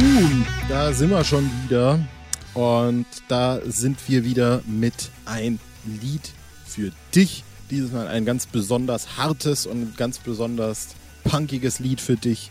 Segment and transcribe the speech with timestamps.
[0.00, 1.98] Nun, da sind wir schon wieder.
[2.54, 6.32] Und da sind wir wieder mit ein Lied
[6.64, 7.42] für dich.
[7.70, 10.88] Dieses Mal ein ganz besonders hartes und ganz besonders
[11.24, 12.50] punkiges Lied für dich.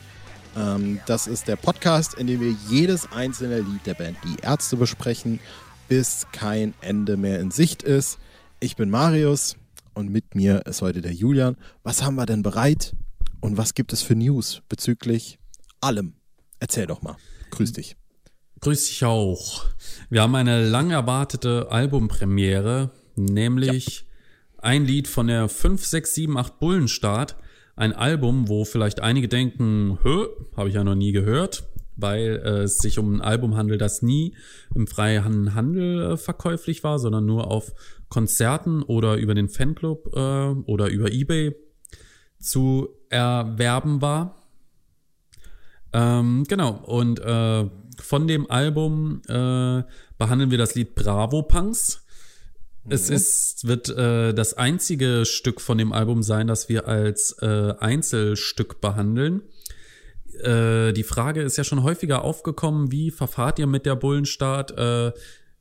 [0.57, 4.75] Ähm, das ist der Podcast, in dem wir jedes einzelne Lied der Band Die Ärzte
[4.75, 5.39] besprechen,
[5.88, 8.20] bis kein Ende mehr in Sicht ist.
[8.59, 9.55] Ich bin Marius
[9.93, 11.55] und mit mir ist heute der Julian.
[11.84, 12.93] Was haben wir denn bereit
[13.39, 15.39] und was gibt es für News bezüglich
[15.79, 16.14] allem?
[16.59, 17.15] Erzähl doch mal.
[17.51, 17.96] Grüß dich.
[18.60, 19.65] Grüß dich auch.
[20.10, 24.64] Wir haben eine lang erwartete Albumpremiere, nämlich ja.
[24.64, 27.36] ein Lied von der 5, 6, 7, 8 Bullenstart.
[27.75, 31.65] Ein Album, wo vielleicht einige denken, hö, habe ich ja noch nie gehört,
[31.96, 34.36] weil äh, es sich um ein Album handelt, das nie
[34.73, 37.73] im freien Handel äh, verkäuflich war, sondern nur auf
[38.09, 41.56] Konzerten oder über den Fanclub äh, oder über eBay
[42.39, 44.36] zu erwerben war.
[45.98, 47.66] Ähm, genau, und äh,
[48.00, 49.81] von dem Album äh,
[50.20, 52.06] behandeln wir das Lied Bravo Punks.
[52.84, 52.92] Mhm.
[52.92, 57.73] Es ist, wird äh, das einzige Stück von dem Album sein, das wir als äh,
[57.80, 59.42] Einzelstück behandeln.
[60.40, 64.78] Äh, die Frage ist ja schon häufiger aufgekommen, wie verfahrt ihr mit der Bullenstart?
[64.78, 65.14] Äh,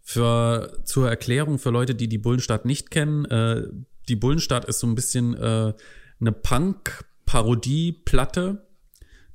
[0.02, 3.62] für, zur Erklärung für Leute, die die Bullenstart nicht kennen, äh,
[4.08, 5.72] die Bullenstart ist so ein bisschen äh,
[6.20, 8.65] eine Punk-Parodie-Platte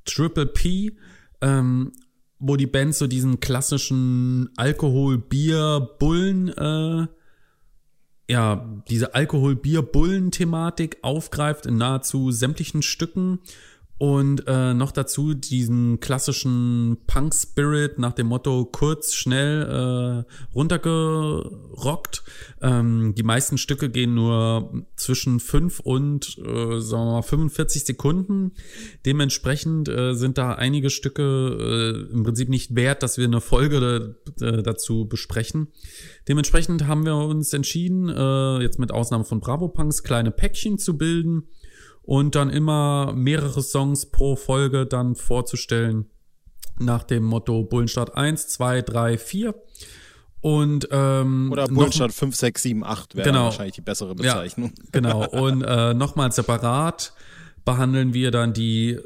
[0.04, 0.96] Triple P,
[1.40, 1.92] ähm,
[2.38, 7.06] wo die Band so diesen klassischen Alkohol-Bier-Bullen, äh,
[8.30, 13.40] ja, diese Alkohol-Bier-Bullen-Thematik aufgreift in nahezu sämtlichen Stücken
[14.02, 19.62] und äh, noch dazu diesen klassischen Punk-Spirit nach dem Motto kurz, schnell
[20.26, 22.24] äh, runtergerockt.
[22.60, 28.54] Ähm, die meisten Stücke gehen nur zwischen 5 und äh, sagen wir mal 45 Sekunden.
[29.06, 34.16] Dementsprechend äh, sind da einige Stücke äh, im Prinzip nicht wert, dass wir eine Folge
[34.40, 35.68] äh, dazu besprechen.
[36.26, 40.98] Dementsprechend haben wir uns entschieden, äh, jetzt mit Ausnahme von Bravo Punks, kleine Päckchen zu
[40.98, 41.44] bilden
[42.02, 46.10] und dann immer mehrere Songs pro Folge dann vorzustellen
[46.78, 49.54] nach dem Motto Bullenstart 1, 2, 3, 4.
[50.40, 54.72] Und ähm, oder Bullenstart 5, 6, 7, 8 wäre genau, wahrscheinlich die bessere Bezeichnung.
[54.76, 55.28] Ja, genau.
[55.28, 57.12] Und äh, nochmal separat
[57.64, 58.98] behandeln wir dann die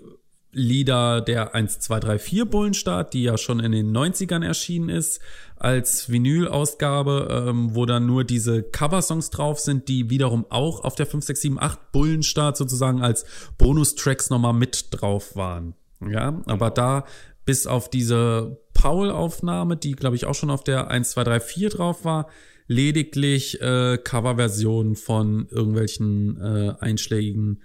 [0.56, 5.20] Lieder der 1, 2, 3, 4 Bullenstart, die ja schon in den 90ern erschienen ist,
[5.56, 11.04] als Vinyl-Ausgabe, ähm, wo dann nur diese Coversongs drauf sind, die wiederum auch auf der
[11.04, 13.26] 5, 6, 7, 8 Bullenstart sozusagen als
[13.58, 15.74] Bonustracks nochmal mit drauf waren.
[16.00, 17.04] Ja, aber da
[17.44, 21.68] bis auf diese Paul-Aufnahme, die glaube ich auch schon auf der 1, 2, 3, 4
[21.68, 22.28] drauf war,
[22.66, 27.62] lediglich äh, Coverversionen von irgendwelchen äh, einschlägigen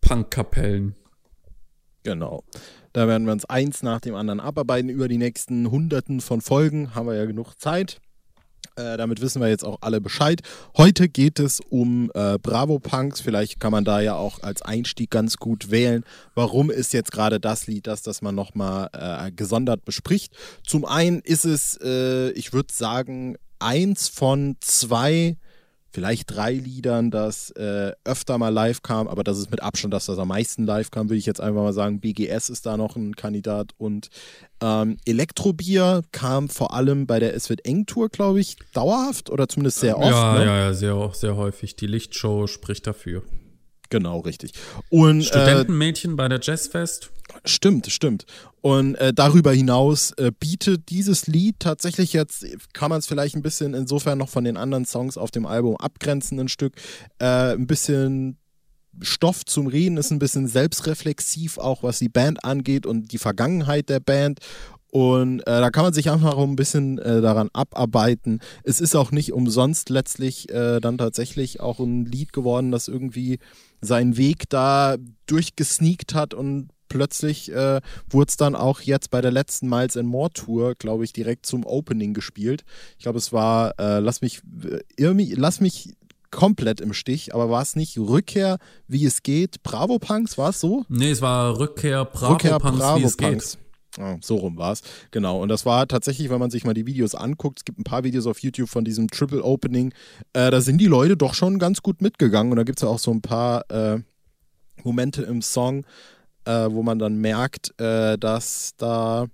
[0.00, 0.96] Punk-Kapellen.
[2.02, 2.42] Genau.
[2.92, 6.94] Da werden wir uns eins nach dem anderen abarbeiten über die nächsten Hunderten von Folgen.
[6.94, 8.00] Haben wir ja genug Zeit.
[8.76, 10.40] Äh, damit wissen wir jetzt auch alle Bescheid.
[10.76, 13.20] Heute geht es um äh, Bravo Punks.
[13.20, 16.04] Vielleicht kann man da ja auch als Einstieg ganz gut wählen.
[16.34, 20.34] Warum ist jetzt gerade das Lied das, das man nochmal äh, gesondert bespricht?
[20.66, 25.36] Zum einen ist es, äh, ich würde sagen, eins von zwei
[25.92, 30.06] vielleicht drei Liedern, das äh, öfter mal live kam, aber das ist mit Abstand das,
[30.06, 32.00] das am meisten live kam, würde ich jetzt einfach mal sagen.
[32.00, 34.08] BGS ist da noch ein Kandidat und
[34.60, 39.48] ähm, Elektrobier kam vor allem bei der Es wird eng Tour, glaube ich, dauerhaft oder
[39.48, 40.10] zumindest sehr oft.
[40.10, 40.44] Ja, ne?
[40.46, 41.76] ja, ja, sehr, sehr häufig.
[41.76, 43.22] Die Lichtshow spricht dafür.
[43.90, 44.52] Genau, richtig.
[44.88, 47.10] Und, äh, Studentenmädchen äh, bei der Jazzfest.
[47.44, 48.24] Stimmt, stimmt.
[48.60, 53.42] Und äh, darüber hinaus äh, bietet dieses Lied tatsächlich jetzt, kann man es vielleicht ein
[53.42, 56.74] bisschen insofern noch von den anderen Songs auf dem Album abgrenzen, ein Stück,
[57.18, 58.38] äh, ein bisschen
[59.00, 63.88] Stoff zum Reden, ist ein bisschen selbstreflexiv, auch was die Band angeht und die Vergangenheit
[63.88, 64.38] der Band.
[64.92, 68.40] Und äh, da kann man sich einfach auch ein bisschen äh, daran abarbeiten.
[68.62, 73.38] Es ist auch nicht umsonst letztlich äh, dann tatsächlich auch ein Lied geworden, das irgendwie
[73.80, 77.80] seinen Weg da durchgesneakt hat und plötzlich äh,
[78.10, 81.46] wurde es dann auch jetzt bei der letzten Miles and More Tour, glaube ich, direkt
[81.46, 82.64] zum Opening gespielt.
[82.98, 84.42] Ich glaube, es war, äh, lass mich,
[84.96, 85.96] irgendwie, lass mich
[86.30, 88.58] komplett im Stich, aber war es nicht Rückkehr,
[88.88, 89.62] wie es geht?
[89.62, 90.84] Bravo Punks, war es so?
[90.88, 93.52] Nee, es war Rückkehr Bravo Rückkehr, Punks, Bravo wie es Punks.
[93.52, 93.58] geht.
[93.98, 94.82] Oh, so rum war es.
[95.10, 95.42] Genau.
[95.42, 98.04] Und das war tatsächlich, wenn man sich mal die Videos anguckt, es gibt ein paar
[98.04, 99.92] Videos auf YouTube von diesem Triple Opening,
[100.32, 102.52] äh, da sind die Leute doch schon ganz gut mitgegangen.
[102.52, 103.98] Und da gibt es ja auch so ein paar äh,
[104.84, 105.84] Momente im Song,
[106.44, 109.26] äh, wo man dann merkt, äh, dass da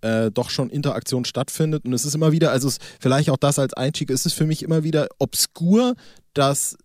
[0.00, 1.84] äh, doch schon Interaktion stattfindet.
[1.84, 4.46] Und es ist immer wieder, also es, vielleicht auch das als Einstieg, es ist für
[4.46, 5.94] mich immer wieder obskur,
[6.34, 6.76] dass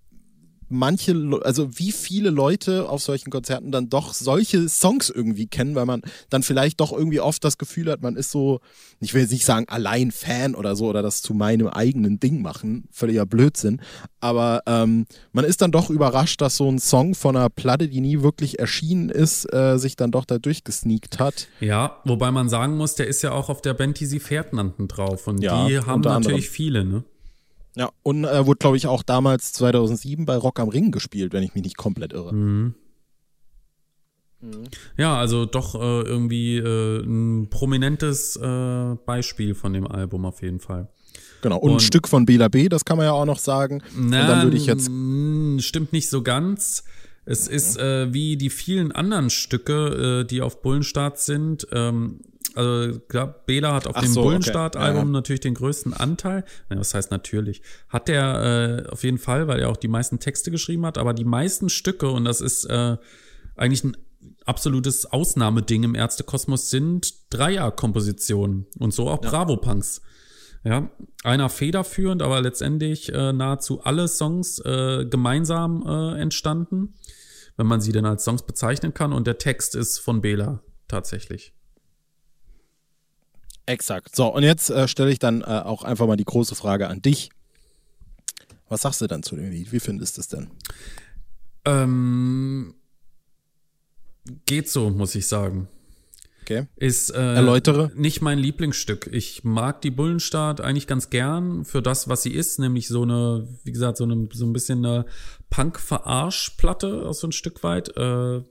[0.73, 5.85] manche, also wie viele Leute auf solchen Konzerten dann doch solche Songs irgendwie kennen, weil
[5.85, 8.59] man dann vielleicht doch irgendwie oft das Gefühl hat, man ist so,
[8.99, 12.41] ich will jetzt nicht sagen allein Fan oder so oder das zu meinem eigenen Ding
[12.41, 13.81] machen, völliger Blödsinn,
[14.19, 18.01] aber ähm, man ist dann doch überrascht, dass so ein Song von einer Platte, die
[18.01, 21.47] nie wirklich erschienen ist, äh, sich dann doch da durchgesneakt hat.
[21.59, 24.53] Ja, wobei man sagen muss, der ist ja auch auf der Band, die sie Pferd
[24.53, 26.41] nannten drauf und ja, die haben natürlich anderem.
[26.41, 27.03] viele, ne?
[27.75, 31.43] Ja, und äh, wurde, glaube ich, auch damals 2007 bei Rock am Ring gespielt, wenn
[31.43, 32.33] ich mich nicht komplett irre.
[32.33, 32.75] Mhm.
[34.41, 34.65] Mhm.
[34.97, 40.59] Ja, also doch äh, irgendwie äh, ein prominentes äh, Beispiel von dem Album auf jeden
[40.59, 40.89] Fall.
[41.41, 43.81] Genau, und, und, ein Stück von Bela B, das kann man ja auch noch sagen.
[43.95, 44.89] Na, und dann würde ich jetzt.
[45.65, 46.83] Stimmt nicht so ganz.
[47.25, 47.55] Es mhm.
[47.55, 52.21] ist äh, wie die vielen anderen Stücke, äh, die auf Bullenstart sind, ähm,
[52.55, 55.07] also klar, Bela hat auf Ach dem so, Bullenstart-Album okay.
[55.07, 55.11] ja.
[55.11, 56.43] natürlich den größten Anteil.
[56.69, 57.61] Was heißt natürlich?
[57.89, 61.13] Hat der äh, auf jeden Fall, weil er auch die meisten Texte geschrieben hat, aber
[61.13, 62.97] die meisten Stücke, und das ist äh,
[63.55, 63.97] eigentlich ein
[64.45, 69.29] absolutes Ausnahmeding im Ärztekosmos, sind Dreierkompositionen und so auch ja.
[69.29, 70.01] Bravo-Punks.
[70.65, 70.89] Ja,
[71.25, 76.95] einer federführend, aber letztendlich äh, nahezu alle Songs äh, gemeinsam äh, entstanden,
[77.57, 79.11] wenn man sie denn als Songs bezeichnen kann.
[79.11, 81.53] Und der Text ist von Bela tatsächlich.
[83.65, 84.15] Exakt.
[84.15, 87.01] So, und jetzt äh, stelle ich dann äh, auch einfach mal die große Frage an
[87.01, 87.29] dich.
[88.69, 89.71] Was sagst du dann zu dem Lied?
[89.71, 90.49] Wie findest du es denn?
[91.65, 92.75] Ähm,
[94.45, 95.67] geht so, muss ich sagen.
[96.41, 96.67] Okay.
[96.75, 97.91] Ist äh, Erläutere.
[97.95, 99.07] nicht mein Lieblingsstück.
[99.13, 103.47] Ich mag die Bullenstart eigentlich ganz gern für das, was sie ist, nämlich so eine,
[103.63, 105.05] wie gesagt, so, eine, so ein bisschen eine
[105.49, 107.95] Punk-Verarsch-Platte, so ein Stück weit.
[107.95, 108.41] Äh,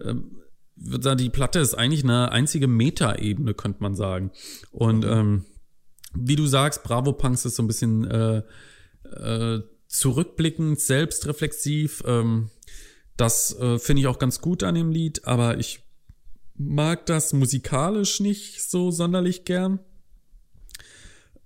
[0.00, 0.41] ähm,
[0.84, 4.30] würde sagen, die Platte ist eigentlich eine einzige Meta-Ebene, könnte man sagen.
[4.70, 5.10] Und mhm.
[5.10, 5.44] ähm,
[6.14, 8.42] wie du sagst, Bravo Punks ist so ein bisschen äh,
[9.04, 12.02] äh, zurückblickend, selbstreflexiv.
[12.06, 12.50] Ähm,
[13.16, 15.80] das äh, finde ich auch ganz gut an dem Lied, aber ich
[16.54, 19.80] mag das musikalisch nicht so sonderlich gern.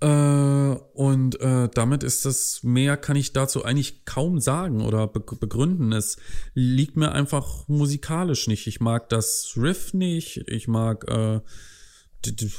[0.01, 5.21] Äh, und äh, damit ist das mehr, kann ich dazu eigentlich kaum sagen oder be
[5.21, 5.93] begründen.
[5.93, 6.19] Es
[6.53, 8.67] liegt mir einfach musikalisch nicht.
[8.67, 11.41] Ich mag das Riff nicht, ich mag äh,
[12.25, 12.53] die,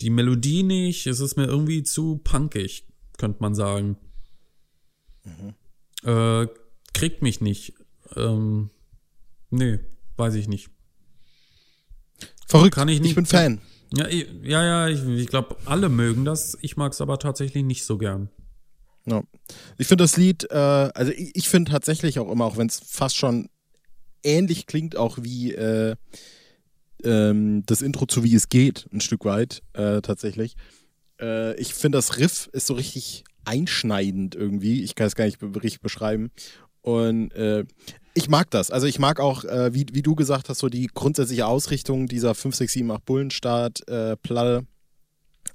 [0.00, 1.06] die Melodie nicht.
[1.06, 2.86] Es ist mir irgendwie zu punkig,
[3.16, 3.96] könnte man sagen.
[5.24, 5.54] Mhm.
[6.08, 6.46] Äh,
[6.94, 7.74] kriegt mich nicht.
[8.14, 8.70] Ähm,
[9.50, 9.80] nee,
[10.16, 10.70] weiß ich nicht.
[12.46, 12.76] Verrückt.
[12.76, 13.10] Kann ich nicht.
[13.10, 13.60] Ich bin Fan.
[13.94, 16.58] Ja, ja, ja, ich, ich glaube, alle mögen das.
[16.60, 18.28] Ich mag es aber tatsächlich nicht so gern.
[19.06, 19.22] Ja.
[19.78, 22.80] Ich finde das Lied, äh, also ich, ich finde tatsächlich auch immer, auch wenn es
[22.84, 23.48] fast schon
[24.22, 25.96] ähnlich klingt, auch wie äh,
[27.04, 30.56] ähm, das Intro zu Wie es geht, ein Stück weit, äh, tatsächlich.
[31.20, 34.82] Äh, ich finde, das Riff ist so richtig einschneidend irgendwie.
[34.82, 36.30] Ich kann es gar nicht richtig beschreiben.
[36.82, 37.64] Und äh,
[38.18, 38.70] ich mag das.
[38.70, 42.34] Also ich mag auch, äh, wie, wie du gesagt hast, so die grundsätzliche Ausrichtung dieser
[42.34, 44.66] 5, 6, 7, 8 Bullenstart äh, Platte.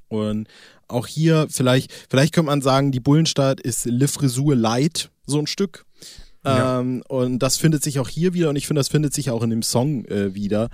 [0.07, 0.47] Und
[0.87, 5.47] auch hier vielleicht, vielleicht könnte man sagen, die Bullenstart ist Le Frisur Light, so ein
[5.47, 5.85] Stück.
[6.45, 6.79] Ja.
[6.79, 9.43] Ähm, und das findet sich auch hier wieder und ich finde, das findet sich auch
[9.43, 10.69] in dem Song äh, wieder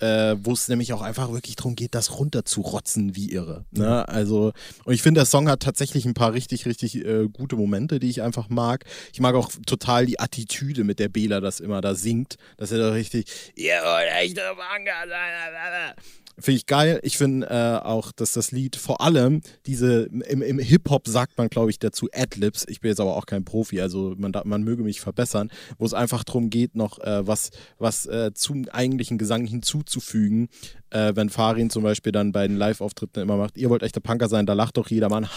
[0.00, 3.64] äh, wo es nämlich auch einfach wirklich darum geht, das runterzurotzen wie irre.
[3.70, 4.04] Ne?
[4.06, 4.14] Mhm.
[4.14, 4.52] Also,
[4.84, 8.10] und ich finde, der Song hat tatsächlich ein paar richtig, richtig äh, gute Momente, die
[8.10, 8.84] ich einfach mag.
[9.12, 12.78] Ich mag auch total die Attitüde, mit der Bela das immer da singt, dass er
[12.78, 15.94] da richtig, ihr wollt echte Manga sein.
[16.38, 17.00] Finde ich geil.
[17.02, 21.48] Ich finde äh, auch, dass das Lied vor allem diese, im, im Hip-Hop sagt man,
[21.48, 22.64] glaube ich, dazu Adlibs.
[22.68, 25.94] Ich bin jetzt aber auch kein Profi, also man, man möge mich verbessern, wo es
[25.94, 30.48] einfach darum geht, noch äh, was, was äh, zum eigentlichen Gesang hinzuzufügen.
[30.90, 34.28] Äh, wenn Farin zum Beispiel dann bei den Live-Auftritten immer macht, ihr wollt echte Punker
[34.28, 35.28] sein, da lacht doch jedermann.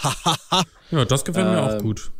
[0.90, 2.10] ja, das gefällt mir auch ähm, gut.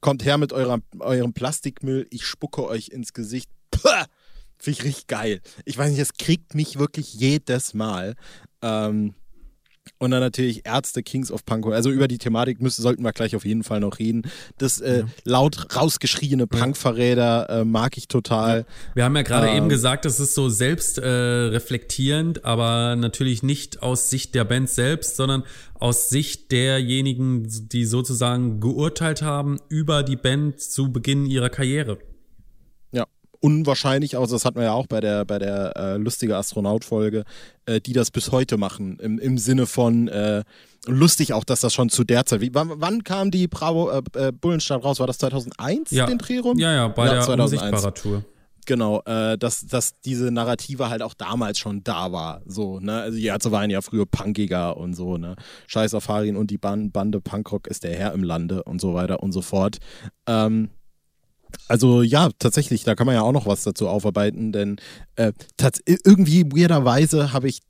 [0.00, 3.50] Kommt her mit eurem, eurem Plastikmüll, ich spucke euch ins Gesicht.
[3.70, 3.88] Puh!
[4.60, 5.40] Finde ich richtig geil.
[5.64, 8.14] Ich weiß nicht, es kriegt mich wirklich jedes Mal.
[8.62, 9.14] Ähm,
[9.98, 11.66] und dann natürlich Ärzte, Kings of Punk.
[11.66, 14.22] Also über die Thematik müssen, sollten wir gleich auf jeden Fall noch reden.
[14.58, 15.06] Das äh, ja.
[15.24, 18.66] laut rausgeschriene Punkverräter äh, mag ich total.
[18.94, 23.42] Wir haben ja gerade ähm, eben gesagt, das ist so selbst äh, reflektierend, aber natürlich
[23.42, 30.02] nicht aus Sicht der Band selbst, sondern aus Sicht derjenigen, die sozusagen geurteilt haben über
[30.02, 31.98] die Band zu Beginn ihrer Karriere
[33.40, 37.24] unwahrscheinlich aus, das hatten wir ja auch bei der, bei der äh, lustige Astronaut-Folge,
[37.66, 38.98] äh, die das bis heute machen.
[39.00, 40.44] Im, im Sinne von äh,
[40.86, 42.40] lustig auch, dass das schon zu der Zeit.
[42.40, 45.00] Wie, wann, wann kam die Bravo äh, äh Bullenstadt raus?
[45.00, 46.06] War das 2001 ja.
[46.06, 46.58] den Dreh rum?
[46.58, 47.82] Ja, ja, bei ja, der 2001.
[47.94, 48.24] Tour.
[48.66, 52.42] Genau, äh, dass, dass diese Narrative halt auch damals schon da war.
[52.46, 53.00] So, ne?
[53.00, 55.34] Also die Ärzte waren ja früher punkiger und so, ne?
[55.66, 58.94] Scheiß auf Harin und die Band, Bande Punkrock ist der Herr im Lande und so
[58.94, 59.78] weiter und so fort.
[60.26, 60.70] Ähm,
[61.68, 64.76] Also ja, tatsächlich, da kann man ja auch noch was dazu aufarbeiten, denn
[65.16, 65.32] äh,
[66.04, 67.60] irgendwie weirderweise habe ich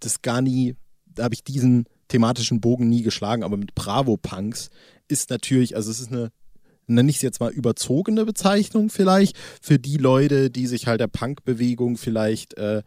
[0.00, 0.76] das gar nie,
[1.18, 4.70] habe ich diesen thematischen Bogen nie geschlagen, aber mit Bravo Punks
[5.08, 6.30] ist natürlich, also es ist eine
[6.86, 11.08] nenne ich es jetzt mal überzogene Bezeichnung vielleicht, für die Leute, die sich halt der
[11.08, 12.82] Punk-Bewegung vielleicht äh,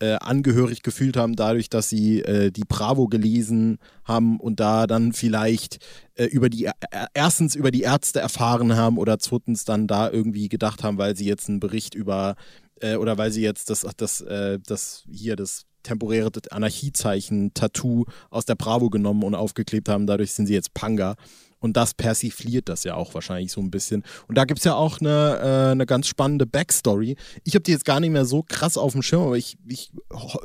[0.00, 5.12] äh, angehörig gefühlt haben, dadurch, dass sie äh, die Bravo gelesen haben und da dann
[5.12, 5.78] vielleicht
[6.14, 6.72] äh, über die, äh,
[7.14, 11.26] erstens über die Ärzte erfahren haben oder zweitens dann da irgendwie gedacht haben, weil sie
[11.26, 12.36] jetzt einen Bericht über,
[12.80, 18.44] äh, oder weil sie jetzt das, das, äh, das hier, das temporäre Anarchiezeichen Tattoo aus
[18.44, 21.16] der Bravo genommen und aufgeklebt haben, dadurch sind sie jetzt Panga.
[21.60, 24.04] Und das persifliert das ja auch wahrscheinlich so ein bisschen.
[24.28, 27.16] Und da gibt es ja auch eine, äh, eine ganz spannende Backstory.
[27.44, 29.90] Ich habe die jetzt gar nicht mehr so krass auf dem Schirm, aber ich, ich,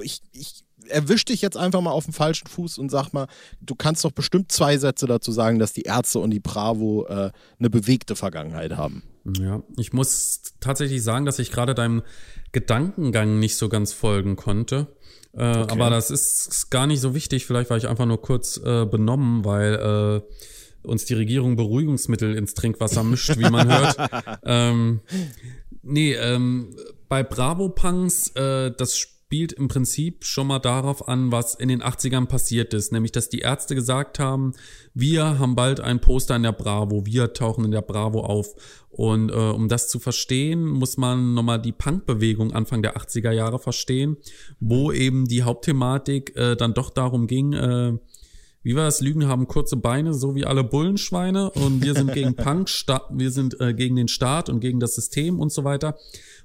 [0.01, 3.27] ich, ich erwisch dich jetzt einfach mal auf dem falschen Fuß und sag mal,
[3.61, 7.31] du kannst doch bestimmt zwei Sätze dazu sagen, dass die Ärzte und die Bravo äh,
[7.59, 9.03] eine bewegte Vergangenheit haben.
[9.39, 12.03] Ja, ich muss tatsächlich sagen, dass ich gerade deinem
[12.51, 14.87] Gedankengang nicht so ganz folgen konnte.
[15.33, 15.71] Äh, okay.
[15.71, 17.45] Aber das ist gar nicht so wichtig.
[17.45, 20.35] Vielleicht war ich einfach nur kurz äh, benommen, weil äh,
[20.83, 23.97] uns die Regierung Beruhigungsmittel ins Trinkwasser mischt, wie man hört.
[24.43, 25.01] ähm,
[25.81, 26.75] nee, ähm,
[27.09, 28.97] bei Bravo Punks, äh, das
[29.33, 32.91] spielt im Prinzip schon mal darauf an, was in den 80ern passiert ist.
[32.91, 34.53] Nämlich, dass die Ärzte gesagt haben,
[34.93, 38.53] wir haben bald ein Poster in der Bravo, wir tauchen in der Bravo auf.
[38.89, 43.57] Und äh, um das zu verstehen, muss man nochmal die Punk-Bewegung Anfang der 80er Jahre
[43.57, 44.17] verstehen,
[44.59, 47.93] wo eben die Hauptthematik äh, dann doch darum ging, äh,
[48.63, 49.01] wie war das?
[49.01, 51.51] Lügen haben kurze Beine, so wie alle Bullenschweine.
[51.51, 52.69] Und wir sind gegen Punk,
[53.11, 55.97] wir sind äh, gegen den Staat und gegen das System und so weiter.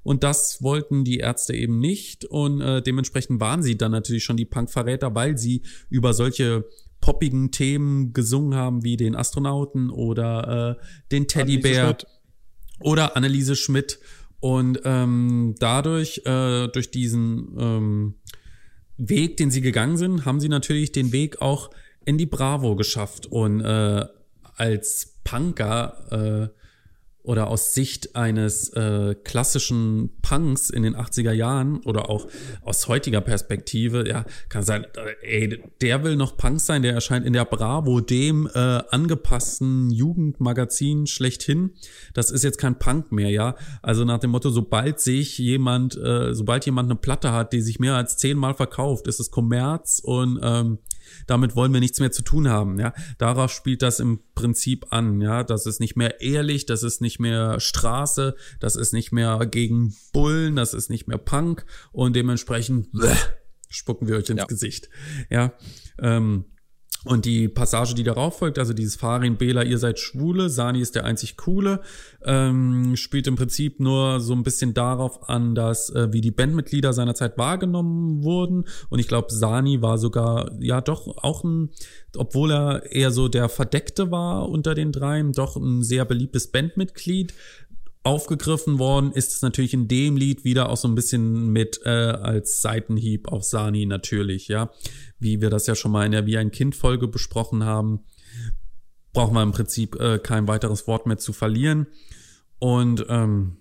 [0.03, 2.25] Und das wollten die Ärzte eben nicht.
[2.25, 6.65] Und äh, dementsprechend waren sie dann natürlich schon die Punk-Verräter, weil sie über solche
[7.01, 11.97] poppigen Themen gesungen haben, wie den Astronauten oder äh, den Teddybär
[12.81, 14.01] oder Anneliese Schmidt.
[14.41, 18.15] Und ähm, dadurch, äh, durch diesen ähm,
[18.97, 21.71] Weg, den sie gegangen sind, haben sie natürlich den Weg auch
[22.09, 24.07] in die Bravo geschafft und äh,
[24.57, 26.59] als Punker äh,
[27.23, 32.27] oder aus Sicht eines äh, klassischen Punks in den 80er Jahren oder auch
[32.62, 34.87] aus heutiger Perspektive, ja, kann sein,
[35.21, 41.07] ey, der will noch Punk sein, der erscheint in der Bravo, dem äh, angepassten Jugendmagazin
[41.07, 41.73] schlechthin.
[42.15, 43.55] Das ist jetzt kein Punk mehr, ja.
[43.83, 47.79] Also nach dem Motto, sobald sich jemand, äh, sobald jemand eine Platte hat, die sich
[47.79, 50.79] mehr als zehnmal verkauft, ist es Kommerz und ähm,
[51.27, 52.93] damit wollen wir nichts mehr zu tun haben, ja.
[53.19, 55.45] Darauf spielt das im Prinzip an, ja.
[55.45, 59.95] Das ist nicht mehr ehrlich, das ist nicht mehr Straße, das ist nicht mehr gegen
[60.12, 63.15] Bullen, das ist nicht mehr Punk und dementsprechend bleh,
[63.69, 64.47] spucken wir euch ins ja.
[64.47, 64.88] Gesicht,
[65.31, 65.53] ja.
[66.00, 66.45] Ähm,
[67.05, 70.97] und die Passage, die darauf folgt, also dieses Farin Bela, ihr seid Schwule, Sani ist
[70.97, 71.81] der einzig Coole,
[72.25, 76.93] ähm, spielt im Prinzip nur so ein bisschen darauf an, dass äh, wie die Bandmitglieder
[76.93, 78.64] seinerzeit wahrgenommen wurden.
[78.90, 81.71] Und ich glaube, Sani war sogar, ja doch auch ein,
[82.17, 87.33] obwohl er eher so der Verdeckte war unter den dreien, doch ein sehr beliebtes Bandmitglied
[88.09, 91.91] aufgegriffen worden ist es natürlich in dem Lied wieder auch so ein bisschen mit äh,
[91.91, 94.71] als Seitenhieb auf Sani natürlich, ja.
[95.19, 98.00] Wie wir das ja schon mal in der Wie ein Kind Folge besprochen haben,
[99.12, 101.87] brauchen wir im Prinzip äh, kein weiteres Wort mehr zu verlieren.
[102.59, 103.59] Und ähm,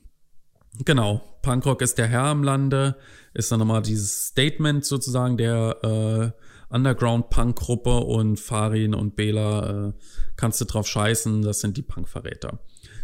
[0.85, 2.95] genau, Punkrock ist der Herr im Lande,
[3.33, 9.93] ist dann nochmal dieses Statement sozusagen der äh, Underground-Punk-Gruppe und Farin und Bela äh,
[10.35, 12.59] kannst du drauf scheißen, das sind die Punk-Verräter.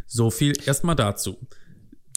[0.06, 1.38] So viel erstmal dazu.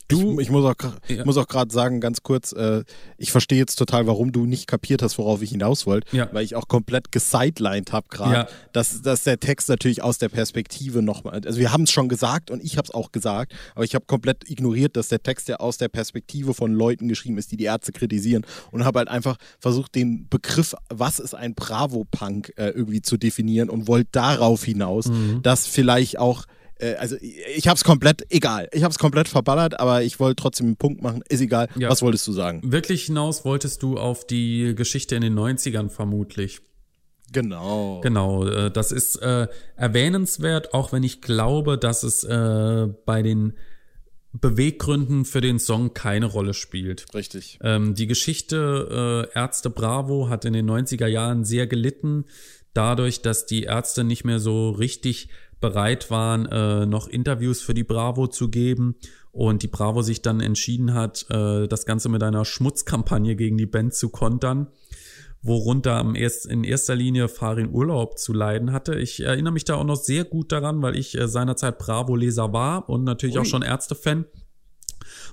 [0.09, 0.75] Du, ich, ich muss auch,
[1.09, 1.25] ja.
[1.25, 2.85] muss auch gerade sagen, ganz kurz, äh,
[3.19, 6.29] ich verstehe jetzt total, warum du nicht kapiert hast, worauf ich hinaus wollte, ja.
[6.33, 8.49] weil ich auch komplett gesidelined habe gerade, ja.
[8.73, 12.51] dass, dass der Text natürlich aus der Perspektive nochmal, also wir haben es schon gesagt
[12.51, 15.57] und ich habe es auch gesagt, aber ich habe komplett ignoriert, dass der Text ja
[15.57, 19.37] aus der Perspektive von Leuten geschrieben ist, die die Ärzte kritisieren und habe halt einfach
[19.59, 25.09] versucht, den Begriff, was ist ein Bravo-Punk, äh, irgendwie zu definieren und wollte darauf hinaus,
[25.09, 25.43] mhm.
[25.43, 26.45] dass vielleicht auch
[26.79, 30.37] äh, also ich habe es komplett, egal, ich habe es komplett verballert, aber ich wollte
[30.43, 31.69] trotzdem einen Punkt machen, ist egal.
[31.77, 31.89] Ja.
[31.89, 32.61] Was wolltest du sagen?
[32.65, 36.61] Wirklich hinaus wolltest du auf die Geschichte in den 90ern vermutlich.
[37.33, 38.01] Genau.
[38.03, 43.55] Genau, äh, das ist äh, erwähnenswert, auch wenn ich glaube, dass es äh, bei den
[44.33, 47.07] Beweggründen für den Song keine Rolle spielt.
[47.15, 47.59] Richtig.
[47.63, 52.27] Ähm, die Geschichte äh, Ärzte Bravo hat in den 90er Jahren sehr gelitten,
[52.75, 55.29] dadurch, dass die Ärzte nicht mehr so richtig
[55.61, 58.97] bereit waren, äh, noch Interviews für die Bravo zu geben
[59.33, 63.67] und die Bravo sich dann entschieden hat, äh, das Ganze mit einer Schmutzkampagne gegen die
[63.67, 64.69] Band zu kontern,
[65.43, 68.97] worunter am erst, in erster Linie Farin Urlaub zu leiden hatte.
[68.97, 72.89] Ich erinnere mich da auch noch sehr gut daran, weil ich äh, seinerzeit Bravo-Leser war
[72.89, 73.43] und natürlich Ui.
[73.43, 74.27] auch schon Ärzte-Fan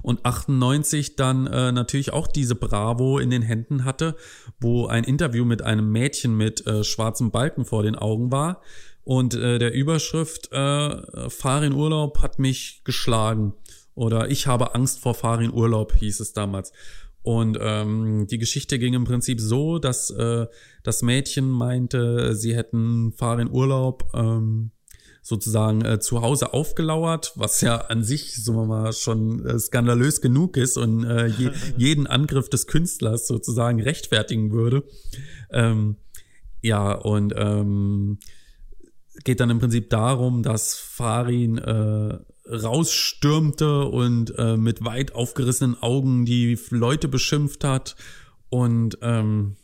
[0.01, 4.15] und 98 dann äh, natürlich auch diese Bravo in den Händen hatte,
[4.59, 8.61] wo ein Interview mit einem Mädchen mit äh, schwarzem Balken vor den Augen war
[9.03, 13.53] und äh, der Überschrift äh, Farin Urlaub hat mich geschlagen
[13.95, 16.72] oder ich habe Angst vor Farin Urlaub hieß es damals.
[17.22, 20.45] Und ähm, die Geschichte ging im Prinzip so, dass äh,
[20.83, 24.72] das Mädchen meinte, sie hätten Farin Urlaub ähm,
[25.22, 30.57] sozusagen äh, zu Hause aufgelauert, was ja an sich, so mal, schon äh, skandalös genug
[30.57, 34.83] ist und äh, je, jeden Angriff des Künstlers sozusagen rechtfertigen würde.
[35.50, 35.95] Ähm,
[36.62, 38.19] ja, und ähm,
[39.23, 46.25] geht dann im Prinzip darum, dass Farin äh, rausstürmte und äh, mit weit aufgerissenen Augen
[46.25, 47.95] die Leute beschimpft hat
[48.49, 49.55] und ähm,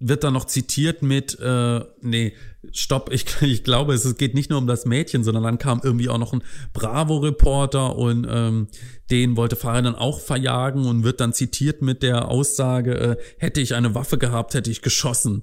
[0.00, 2.34] wird dann noch zitiert mit, äh, nee,
[2.72, 6.08] stopp, ich, ich glaube, es geht nicht nur um das Mädchen, sondern dann kam irgendwie
[6.08, 8.68] auch noch ein Bravo-Reporter und ähm,
[9.10, 13.60] den wollte Farin dann auch verjagen und wird dann zitiert mit der Aussage, äh, hätte
[13.60, 15.42] ich eine Waffe gehabt, hätte ich geschossen.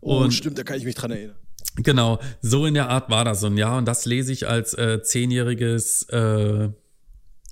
[0.00, 1.36] Oh, und, stimmt, da kann ich mich dran erinnern.
[1.76, 5.02] Genau, so in der Art war das und ja, und das lese ich als äh,
[5.02, 6.70] zehnjähriges, äh,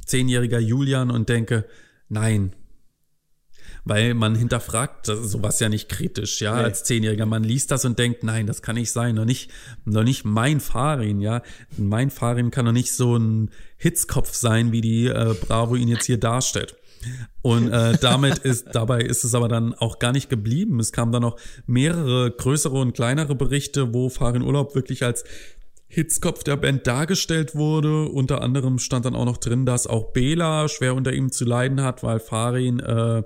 [0.06, 1.66] zehnjähriger Julian und denke,
[2.08, 2.54] nein,
[3.84, 6.64] weil man hinterfragt sowas ja nicht kritisch, ja, nee.
[6.64, 7.26] als Zehnjähriger.
[7.26, 9.50] Man liest das und denkt, nein, das kann nicht sein, noch nicht,
[9.84, 11.42] noch nicht mein Farin, ja.
[11.76, 16.06] Mein Farin kann doch nicht so ein Hitzkopf sein, wie die äh, Bravo ihn jetzt
[16.06, 16.76] hier darstellt.
[17.42, 20.80] Und äh, damit ist, dabei ist es aber dann auch gar nicht geblieben.
[20.80, 25.24] Es kamen dann noch mehrere größere und kleinere Berichte, wo Farin Urlaub wirklich als
[25.88, 28.06] Hitzkopf der Band dargestellt wurde.
[28.06, 31.82] Unter anderem stand dann auch noch drin, dass auch Bela schwer unter ihm zu leiden
[31.82, 33.22] hat, weil Farin äh,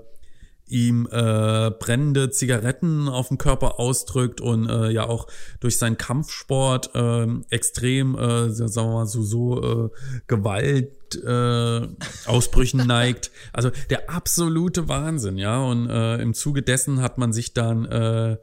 [0.69, 5.27] ihm äh, brennende Zigaretten auf dem Körper ausdrückt und äh, ja auch
[5.59, 9.89] durch seinen Kampfsport äh, extrem, äh, sagen wir mal so, so äh,
[10.27, 11.87] Gewalt äh,
[12.25, 13.31] Ausbrüchen neigt.
[13.53, 15.59] Also der absolute Wahnsinn, ja.
[15.61, 18.37] Und äh, im Zuge dessen hat man sich dann äh,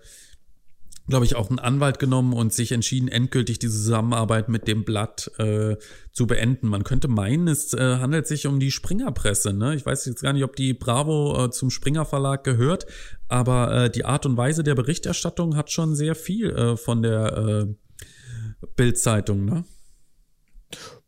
[1.08, 5.30] glaube ich, auch einen Anwalt genommen und sich entschieden, endgültig diese Zusammenarbeit mit dem Blatt
[5.38, 5.76] äh,
[6.12, 6.68] zu beenden.
[6.68, 9.52] Man könnte meinen, es äh, handelt sich um die Springerpresse.
[9.52, 9.74] Ne?
[9.76, 12.86] Ich weiß jetzt gar nicht, ob die Bravo äh, zum Springer Verlag gehört,
[13.28, 17.36] aber äh, die Art und Weise der Berichterstattung hat schon sehr viel äh, von der
[17.36, 19.44] äh, Bildzeitung.
[19.44, 19.64] Ne?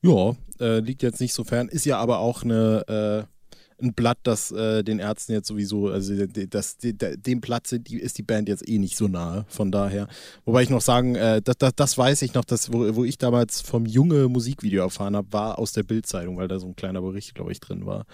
[0.02, 3.37] Ja, äh, liegt jetzt nicht so fern, ist ja aber auch eine äh
[3.80, 8.48] ein Blatt, das äh, den Ärzten jetzt sowieso, also das, dem Platz ist die Band
[8.48, 10.08] jetzt eh nicht so nahe, von daher.
[10.44, 13.18] Wobei ich noch sagen, äh, das, das, das weiß ich noch, dass, wo, wo ich
[13.18, 17.00] damals vom Junge Musikvideo erfahren habe, war aus der Bildzeitung, weil da so ein kleiner
[17.00, 18.06] Bericht, glaube ich, drin war.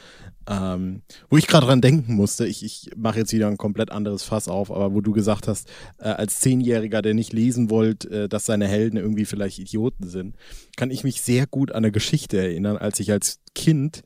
[0.46, 4.22] Ähm, wo ich gerade dran denken musste, ich, ich mache jetzt wieder ein komplett anderes
[4.22, 8.28] Fass auf, aber wo du gesagt hast, äh, als Zehnjähriger, der nicht lesen wollte, äh,
[8.28, 10.36] dass seine Helden irgendwie vielleicht Idioten sind,
[10.76, 14.02] kann ich mich sehr gut an eine Geschichte erinnern, als ich als Kind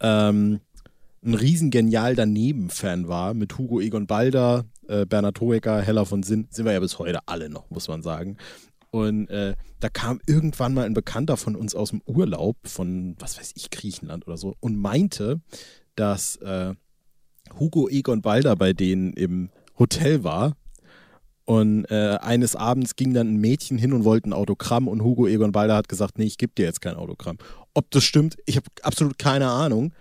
[0.00, 0.60] ähm,
[1.28, 6.64] ein riesengenial daneben-Fan war mit Hugo Egon Balder, äh, Bernhard Hoeker, Heller von Sinn, sind
[6.64, 8.38] wir ja bis heute alle noch, muss man sagen.
[8.90, 13.38] Und äh, da kam irgendwann mal ein Bekannter von uns aus dem Urlaub von, was
[13.38, 15.42] weiß ich, Griechenland oder so und meinte,
[15.96, 16.72] dass äh,
[17.58, 20.56] Hugo Egon Balder bei denen im Hotel war.
[21.44, 25.26] Und äh, eines Abends ging dann ein Mädchen hin und wollte ein Autogramm und Hugo
[25.26, 27.36] Egon Balder hat gesagt, nee, ich gebe dir jetzt kein Autogramm.
[27.74, 29.92] Ob das stimmt, ich habe absolut keine Ahnung.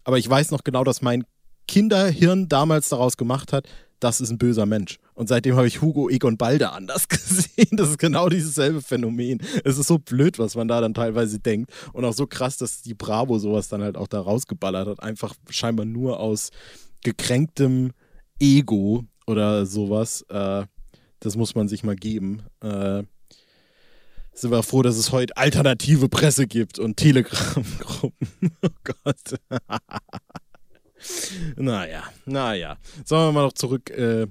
[0.00, 1.24] Äh, aber ich weiß noch genau, dass mein
[1.66, 3.68] Kinderhirn damals daraus gemacht hat,
[4.00, 4.98] das ist ein böser Mensch.
[5.14, 7.76] Und seitdem habe ich Hugo Egon Balder anders gesehen.
[7.76, 9.42] Das ist genau dieses selbe Phänomen.
[9.62, 11.70] Es ist so blöd, was man da dann teilweise denkt.
[11.92, 15.02] Und auch so krass, dass die Bravo sowas dann halt auch da rausgeballert hat.
[15.02, 16.50] Einfach scheinbar nur aus
[17.04, 17.92] gekränktem
[18.40, 20.22] Ego oder sowas.
[20.30, 20.64] Äh,
[21.20, 22.42] das muss man sich mal geben.
[24.40, 28.28] Sind wir froh, dass es heute alternative Presse gibt und Telegram-Gruppen.
[28.62, 29.38] Oh Gott.
[31.56, 32.78] naja, naja.
[33.04, 34.28] Sollen wir mal noch zurück äh,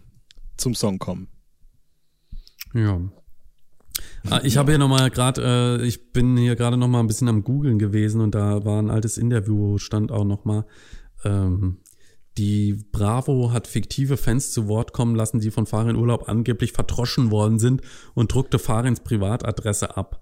[0.58, 1.28] zum Song kommen?
[2.74, 3.00] Ja.
[4.32, 7.44] Ah, ich habe hier nochmal gerade, äh, ich bin hier gerade nochmal ein bisschen am
[7.44, 10.66] Googeln gewesen und da war ein altes Interview, stand auch nochmal,
[11.24, 11.82] ähm,
[12.40, 17.32] die Bravo hat fiktive Fans zu Wort kommen lassen, die von Farin Urlaub angeblich verdroschen
[17.32, 17.82] worden sind
[18.14, 20.22] und druckte Farins Privatadresse ab.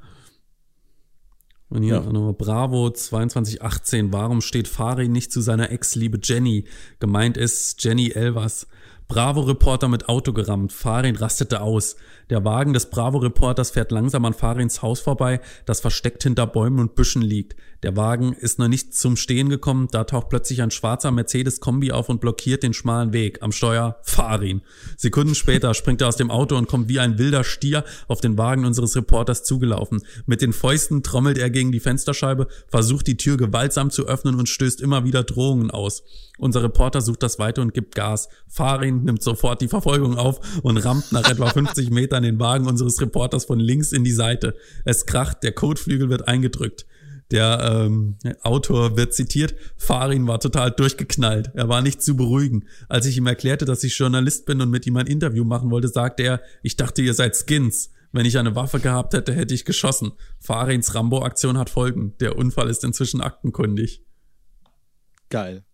[1.69, 2.11] Und hier ja.
[2.11, 4.11] nochmal Bravo 2218.
[4.11, 6.63] Warum steht Farin nicht zu seiner Ex-Liebe Jenny?
[6.99, 8.67] Gemeint ist Jenny Elvers.
[9.07, 10.73] Bravo-Reporter mit Auto gerammt.
[10.73, 11.97] Farin rastete aus.
[12.31, 16.95] Der Wagen des Bravo-Reporters fährt langsam an Farins Haus vorbei, das versteckt hinter Bäumen und
[16.95, 17.55] Büschen liegt.
[17.83, 22.09] Der Wagen ist noch nicht zum Stehen gekommen, da taucht plötzlich ein schwarzer Mercedes-Kombi auf
[22.09, 23.43] und blockiert den schmalen Weg.
[23.43, 24.61] Am Steuer, fahr ihn.
[24.97, 28.37] Sekunden später springt er aus dem Auto und kommt wie ein wilder Stier auf den
[28.37, 30.01] Wagen unseres Reporters zugelaufen.
[30.25, 34.49] Mit den Fäusten trommelt er gegen die Fensterscheibe, versucht die Tür gewaltsam zu öffnen und
[34.49, 36.03] stößt immer wieder Drohungen aus.
[36.39, 38.29] Unser Reporter sucht das weiter und gibt Gas.
[38.47, 42.99] Farin nimmt sofort die Verfolgung auf und rammt nach etwa 50 Metern den Wagen unseres
[43.01, 44.55] Reporters von links in die Seite.
[44.85, 46.85] Es kracht, der Kotflügel wird eingedrückt.
[47.31, 51.51] Der ähm, Autor wird zitiert, Farin war total durchgeknallt.
[51.55, 52.65] Er war nicht zu beruhigen.
[52.87, 55.89] Als ich ihm erklärte, dass ich Journalist bin und mit ihm ein Interview machen wollte,
[55.89, 57.91] sagte er, ich dachte, ihr seid Skins.
[58.13, 60.13] Wenn ich eine Waffe gehabt hätte, hätte ich geschossen.
[60.39, 62.15] Farins Rambo-Aktion hat Folgen.
[62.19, 64.01] Der Unfall ist inzwischen aktenkundig.
[65.29, 65.66] Geil.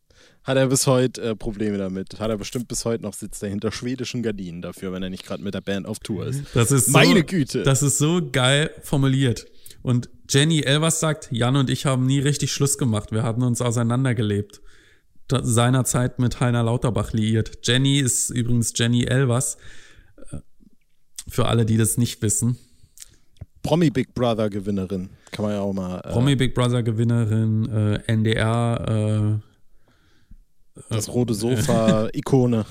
[0.43, 2.19] Hat er bis heute äh, Probleme damit?
[2.19, 5.25] Hat er bestimmt bis heute noch sitzt er hinter schwedischen Gardinen dafür, wenn er nicht
[5.25, 6.43] gerade mit der Band auf Tour ist.
[6.53, 7.63] Das ist Meine so, Güte.
[7.63, 9.45] Das ist so geil formuliert.
[9.81, 13.11] Und Jenny Elvers sagt, Jan und ich haben nie richtig Schluss gemacht.
[13.11, 14.61] Wir hatten uns auseinandergelebt.
[15.31, 17.59] Seinerzeit mit Heiner Lauterbach liiert.
[17.63, 19.57] Jenny ist übrigens Jenny Elvers.
[20.31, 20.37] Äh,
[21.27, 22.57] Für alle, die das nicht wissen.
[23.63, 25.09] Promi Big Brother Gewinnerin.
[25.31, 25.99] Kann man ja auch mal.
[25.99, 29.41] Äh, Promi Big Brother Gewinnerin, äh, NDR,
[30.89, 32.65] das rote Sofa, Ikone.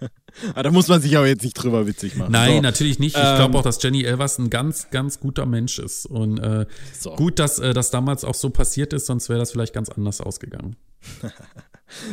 [0.54, 2.32] ah, da muss man sich aber jetzt nicht drüber witzig machen.
[2.32, 2.62] Nein, so.
[2.62, 3.16] natürlich nicht.
[3.16, 6.06] Ich Ähm, glaube auch, dass Jenny Elvers ein ganz, ganz guter Mensch ist.
[6.06, 6.66] Und äh,
[6.98, 7.14] So.
[7.16, 10.20] gut, dass äh, das damals auch so passiert ist, sonst wäre das vielleicht ganz anders
[10.20, 10.76] ausgegangen.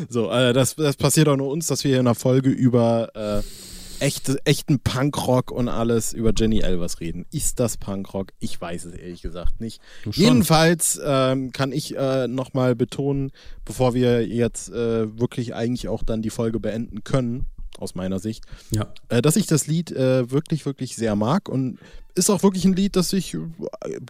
[0.08, 3.10] So, äh, das, das passiert auch nur uns, dass wir hier in einer Folge über
[3.13, 3.41] äh,
[4.06, 7.26] echte, echten Punkrock und alles über Jenny Elvers reden.
[7.32, 8.32] Ist das Punkrock?
[8.39, 9.82] Ich weiß es ehrlich gesagt nicht.
[10.12, 13.32] Jedenfalls ähm, kann ich äh, nochmal betonen,
[13.65, 17.46] bevor wir jetzt äh, wirklich eigentlich auch dann die Folge beenden können,
[17.80, 18.94] aus meiner Sicht, Ja.
[19.10, 21.80] äh, dass ich das Lied äh, wirklich, wirklich sehr mag und
[22.13, 23.39] ist auch wirklich ein Lied, das ich äh,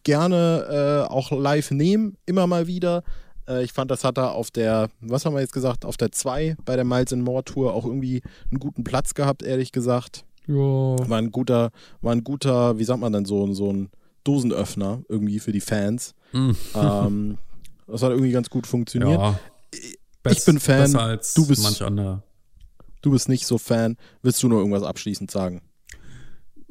[0.04, 3.04] gerne äh, auch live nehme, immer mal wieder.
[3.48, 6.12] Äh, ich fand, das hat er auf der, was haben wir jetzt gesagt, auf der
[6.12, 10.26] 2 bei der Miles and More Tour auch irgendwie einen guten Platz gehabt, ehrlich gesagt.
[10.48, 10.54] Ja.
[10.56, 13.90] War ein guter, war ein guter, wie sagt man denn so, so ein
[14.24, 16.14] Dosenöffner irgendwie für die Fans.
[16.34, 16.52] Mm.
[16.76, 17.38] ähm,
[17.88, 19.20] das hat irgendwie ganz gut funktioniert.
[19.20, 19.40] Ja.
[20.28, 22.24] Ich bin Fan, Besser als du bist- manch anderer.
[23.02, 23.98] Du bist nicht so Fan.
[24.24, 25.62] Willst du nur irgendwas abschließend sagen?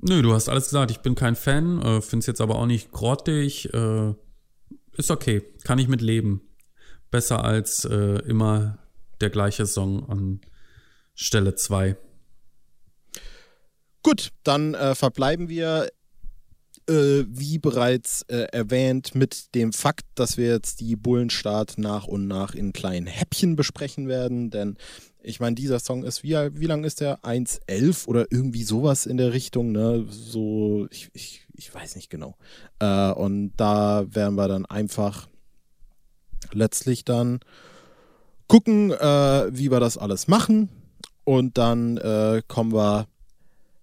[0.01, 0.91] Nö, du hast alles gesagt.
[0.91, 3.73] Ich bin kein Fan, äh, find's jetzt aber auch nicht grottig.
[3.73, 4.15] Äh,
[4.97, 6.43] ist okay, kann ich mit leben.
[7.15, 8.77] Besser als äh, immer
[9.21, 10.41] der gleiche Song an
[11.15, 11.97] Stelle 2.
[14.03, 15.93] Gut, dann äh, verbleiben wir,
[16.89, 22.27] äh, wie bereits äh, erwähnt, mit dem Fakt, dass wir jetzt die Bullenstart nach und
[22.27, 24.51] nach in kleinen Häppchen besprechen werden.
[24.51, 24.77] Denn
[25.23, 27.21] ich meine, dieser Song ist, wie, wie lang ist der?
[27.21, 30.05] 1,11 oder irgendwie sowas in der Richtung, ne?
[30.11, 32.35] So, ich, ich, ich weiß nicht genau.
[32.81, 35.29] Äh, und da werden wir dann einfach
[36.53, 37.41] letztlich dann
[38.49, 40.69] gucken, äh, wie wir das alles machen.
[41.25, 43.07] Und dann äh, kommen wir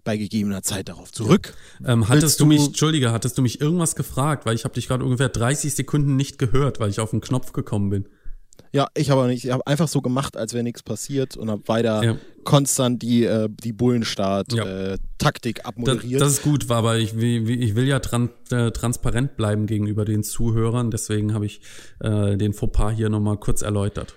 [0.04, 1.54] bei gegebener Zeit darauf zurück.
[1.86, 4.74] Ähm, hattest Willst du mich, du- Entschuldige, hattest du mich irgendwas gefragt, weil ich habe
[4.76, 8.06] dich gerade ungefähr 30 Sekunden nicht gehört, weil ich auf den Knopf gekommen bin.
[8.74, 11.68] Ja, ich habe nicht, ich habe einfach so gemacht, als wäre nichts passiert und habe
[11.68, 12.18] weiter Ja.
[12.46, 14.64] konstant die, äh, die Bullenstart Ja.
[14.94, 16.22] äh, Taktik Das, abmoderiert.
[16.22, 20.06] das ist gut, war, aber ich will, ich will ja tran äh, transparent bleiben gegenüber
[20.06, 21.60] den Zuhörern, deswegen habe ich
[22.00, 24.16] äh, den Fauxpas hier nochmal kurz erläutert.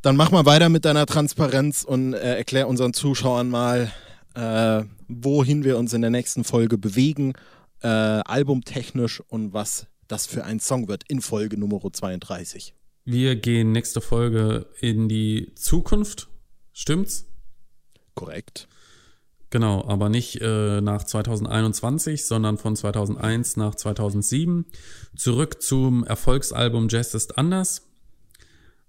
[0.00, 3.92] Dann mach mal weiter mit deiner Transparenz und äh, erklär unseren Zuschauern mal,
[4.34, 7.34] äh, wohin wir uns in der nächsten Folge bewegen,
[7.82, 12.74] äh, albumtechnisch und was das für ein Song wird in Folge Nummer 32.
[13.04, 16.28] Wir gehen nächste Folge in die Zukunft,
[16.72, 17.26] stimmt's?
[18.14, 18.68] Korrekt.
[19.50, 24.66] Genau, aber nicht äh, nach 2021, sondern von 2001 nach 2007.
[25.16, 27.88] Zurück zum Erfolgsalbum Jazz ist anders.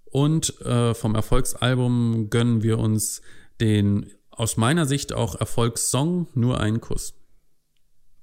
[0.04, 3.20] Und äh, vom Erfolgsalbum gönnen wir uns
[3.60, 7.14] den aus meiner Sicht auch Erfolgssong Nur einen Kuss.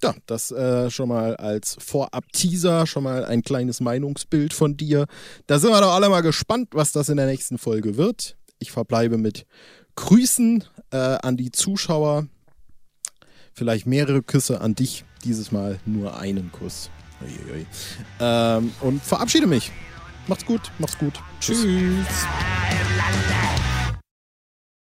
[0.03, 5.05] Ja, das äh, schon mal als Vorab-Teaser, schon mal ein kleines Meinungsbild von dir.
[5.45, 8.35] Da sind wir doch alle mal gespannt, was das in der nächsten Folge wird.
[8.57, 9.45] Ich verbleibe mit
[9.95, 12.27] Grüßen äh, an die Zuschauer.
[13.53, 15.05] Vielleicht mehrere Küsse an dich.
[15.23, 16.89] Dieses Mal nur einen Kuss.
[17.21, 17.67] Uiuiui.
[18.19, 19.71] Ähm, und verabschiede mich.
[20.27, 21.13] Macht's gut, macht's gut.
[21.39, 22.05] Tschüss.